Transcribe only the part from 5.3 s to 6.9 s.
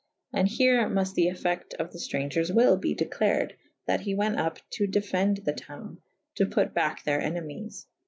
the towne to put